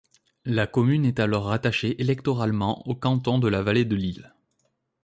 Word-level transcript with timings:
La 0.45 0.65
commune 0.65 1.05
est 1.05 1.19
alors 1.19 1.43
rattachée 1.45 2.01
électoralement 2.01 2.87
au 2.87 2.95
canton 2.95 3.37
de 3.37 3.47
la 3.47 3.61
Vallée 3.61 3.85
de 3.85 3.95
l'Isle. 3.95 4.33